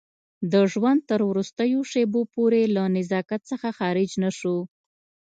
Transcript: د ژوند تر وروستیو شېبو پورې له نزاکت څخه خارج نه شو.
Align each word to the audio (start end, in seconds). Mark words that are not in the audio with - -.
د 0.51 0.53
ژوند 0.71 1.01
تر 1.09 1.19
وروستیو 1.29 1.81
شېبو 1.91 2.21
پورې 2.35 2.61
له 2.75 2.83
نزاکت 2.95 3.41
څخه 3.51 3.67
خارج 3.79 4.09
نه 4.23 4.29
شو. 4.37 4.57